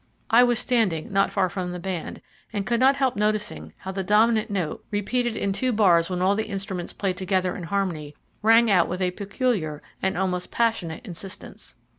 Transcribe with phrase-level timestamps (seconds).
[0.31, 4.03] I was standing not far from the band, and could not help noticing how the
[4.03, 8.71] dominant note, repeated in two bars when all the instruments played together in harmony, rang
[8.71, 11.75] out with a peculiar and almost passionate insistence.